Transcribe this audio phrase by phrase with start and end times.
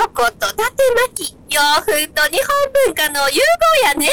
[0.00, 0.56] チョコと伊達
[1.12, 4.08] 巻き、洋風と日本文化の融合やね。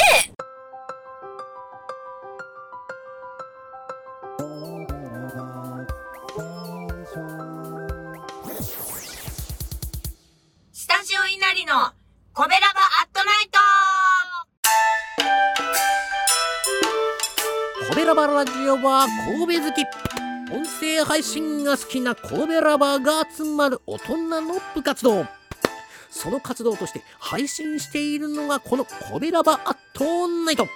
[10.74, 11.94] スタジオ稲荷の
[12.34, 13.58] コベラバアットナイト。
[17.88, 19.86] コベラバラジオは神戸好き。
[20.52, 25.26] 音声配信が好きな神戸ラバーが集まる大人の部活動
[26.10, 30.66] その活動として配信しているのがこのコベラバアットナイト。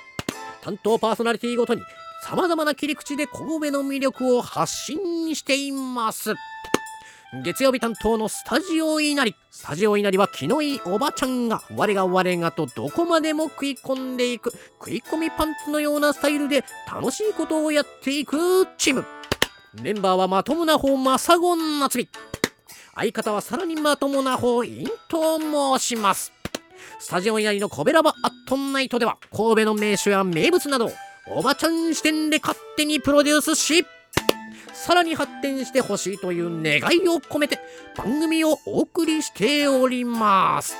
[0.63, 1.83] 担当パーソナリティごとに
[2.25, 6.35] 様々な切り口で神戸の魅力を発信しています。
[7.43, 9.35] 月曜日担当のスタジオ稲荷。
[9.51, 14.53] スタジオ稲荷は気のいいおばちゃんが我が我がとどこまでも食い込んでいく。
[14.79, 19.07] 食い込みパンツのようなスタイルで楽しいことをやっていくチーム。
[19.83, 22.09] メンバーはまともな方マサゴン夏美
[22.95, 25.39] 相方はさらにまともな方インと
[25.79, 26.33] 申します。
[26.99, 30.91] スタジオ稲荷のコベラバアットナイトでは神戸の名所や名物など
[31.27, 33.87] おばちゃん視点で勝手にプロデュースし
[34.73, 37.59] さらに発展してほしいという願いを込めて
[37.97, 40.77] 番組をお送りしております。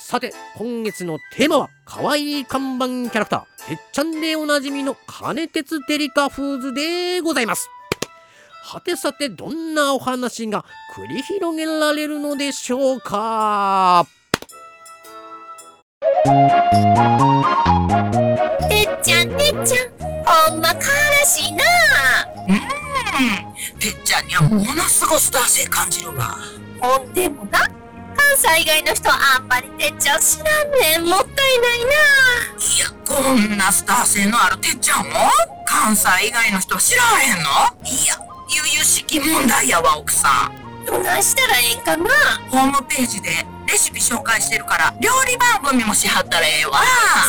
[0.00, 7.68] さて今月のテーマは可愛い看板キャラクターてっちゃんでおなじみの金鉄デリカフーズでございます。
[8.68, 14.04] はてさてどんなお話が繰り広げられるのでしょうか？
[18.68, 19.90] てっちゃんてっちゃん、
[20.50, 21.62] ほんまからしいな。
[22.48, 22.58] うん
[23.78, 26.36] てっちゃんにはものすごスター性感じるわ
[26.80, 27.70] ほんでもな、関
[28.36, 31.08] 西以外の人あんまりてっちゃん知らんねん。
[31.08, 31.92] もったいないな。
[32.58, 35.04] いやこんなスター性のあるてっちゃんを
[35.64, 37.50] 関西以外の人は知らへんの？
[37.84, 38.16] いや
[38.48, 42.04] ゆゆしき問題やわ奥さんどないしたらええんかな？
[42.48, 43.30] ホームページで
[43.66, 46.80] レシピ紹介してるから料理番組もしはったらええわ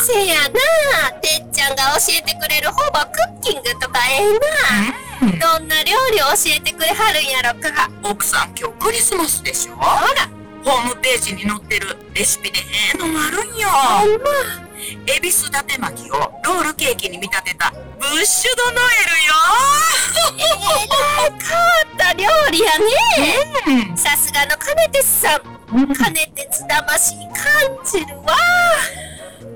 [0.06, 1.12] せやな。
[1.20, 4.28] てっちゃんが教えてくれるほぼクッキングとかええ
[5.26, 5.58] うんな。
[5.58, 7.89] どんな料理を教えてくれはるんやろか。
[8.04, 9.76] 奥さん今日クリスマスでしょ？
[9.76, 10.30] ほら、
[10.64, 12.61] ホームページに載ってるレシピでえ
[12.94, 14.67] えのもあるんよほんま。
[15.10, 17.72] エビス伊達巻きをロールケーキに見立てた。
[17.72, 19.28] ブッシュドノえらい
[21.40, 22.86] 変わった料理やね。
[23.66, 25.42] エルよさすがの金鉄さん。
[25.78, 25.94] うん。
[25.96, 27.34] 金鉄魂感
[27.86, 28.36] じるわ。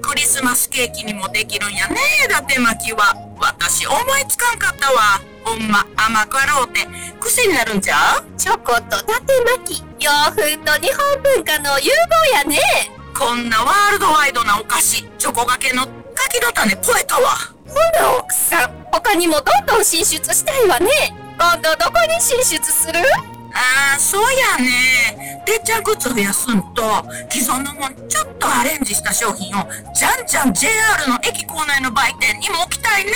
[0.02, 3.14] クリスマスケーキにもできるんやね伊達巻きは。
[3.40, 5.22] 私思いつかんかったわ。
[5.44, 6.88] ほんま甘かろうて。
[7.20, 8.24] 癖になるんじゃう？
[8.38, 9.06] チョコと伊達
[9.66, 11.92] 巻き、洋風と日本文化の融
[12.34, 12.58] 合やね。
[13.18, 15.86] こんなワールドワイドなお菓子チョコがけの
[16.16, 17.30] 柿の種超えたわ。
[17.68, 20.90] ほな奥さん、他にもどんどん進出したいわね。
[21.38, 23.00] 今度どこに進出する？
[23.54, 24.22] ああそう
[24.60, 25.44] やね。
[25.46, 26.84] てっちゃんグッズ増やすんと
[27.30, 30.72] 既存のもんちょっとアレンジした商品をじゃんじゃん JR
[31.08, 33.12] の駅構内の売店にも置きたいね。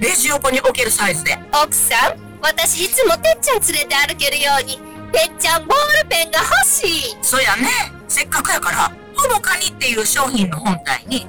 [0.00, 1.38] レジ横に置けるサイズで。
[1.52, 4.78] 奥さん、私いつもてっちゃん連れて歩けるように、
[5.12, 7.16] てっちゃんボールペンが欲しい。
[7.22, 7.68] そうやね。
[8.08, 11.28] せっかくやからほぼカニっていう商品の本体にてっ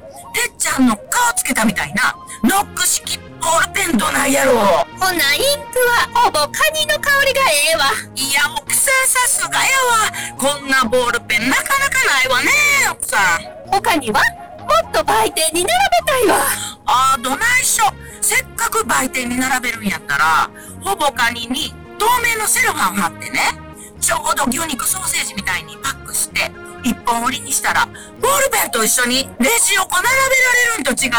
[0.57, 4.57] ちゃんの顔つけたみたいなノック式ボールペンどないやろほ
[4.99, 7.85] な、インクはほぼカニの香りがええわ。
[8.15, 12.49] いや奥さんさすがやわこんなボールペンなかなかないわね
[12.91, 14.21] 奥さん他には
[14.59, 16.45] もっと売店に並べたいわ。
[16.85, 17.85] あーどないしょ
[18.21, 20.49] せっかく売店に並べるんやったら
[20.81, 22.05] ほぼカニに透
[22.35, 23.39] 明のセロハン貼ってね
[23.99, 26.49] ちょうど牛肉ソーセージみたいにパックして
[26.83, 30.15] 一本売りにしたらボールペンと一緒にレジ横並べら
[30.71, 31.11] れるんと違う？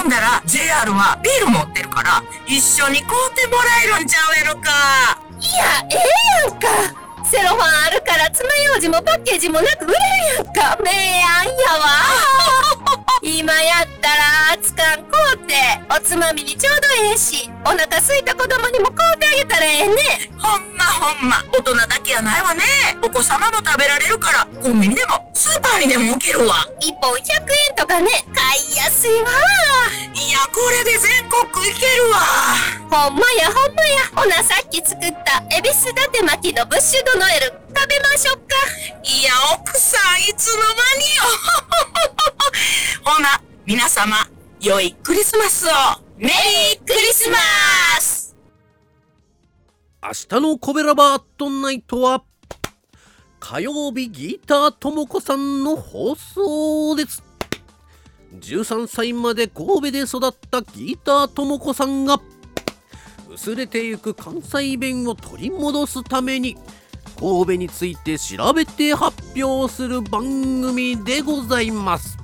[0.00, 3.62] ほんだら JR はビール持ってるから一緒に買うてもら
[3.96, 4.70] えるんちゃうやろか
[5.40, 6.68] いや、ええやんか。
[7.30, 9.98] セロファンあるから爪楊枝もパッケージもなく売れる
[10.36, 10.78] やんか。
[10.82, 11.86] 名案やわ。
[13.24, 14.08] 今やった
[14.52, 15.54] ら熱燗買うて、
[15.88, 19.94] おつまみにちょうどええし、お腹空いた子供にも買うてあげたらええね。
[20.36, 22.60] ほんまほんま大人だけやないわね
[23.02, 27.24] お子様も食べられるからコンビニでもスーパーにでも置けるわ一本100
[27.70, 29.30] 円とかね、買いやすいわ。
[30.12, 32.20] いやこれで全国いけるわ
[32.90, 34.04] ほんまやほんまや。
[34.14, 38.54] ほなさっき作ったエビス伊達巻きのブッシュドノエル食べましょうか。
[39.02, 40.68] いや、奥さん、いつの間
[41.00, 41.24] によ。
[43.04, 44.16] ほな、皆様、
[44.62, 45.70] 良いクリスマスを。
[46.16, 47.36] メリークリスマ
[48.00, 48.34] ス!
[50.02, 50.08] 明
[50.38, 52.24] 日のコベラバートナイトは
[53.40, 57.22] 火曜日ギターともこさんの放送です。
[58.40, 62.18] 13歳まで神戸で育ったギターともこさんが
[63.28, 66.56] 薄れてゆく関西弁を取り戻すために
[67.18, 70.22] 神戸について調べて発表する番
[70.62, 72.23] 組でございます。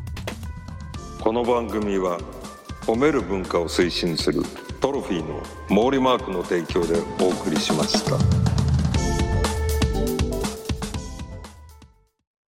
[1.21, 2.19] この番組は
[2.87, 4.43] 褒める文化を推進する
[4.81, 8.60] トロフィーの毛利マークの提供でお送りしました。